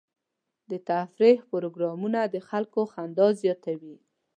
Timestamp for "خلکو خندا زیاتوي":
2.49-3.95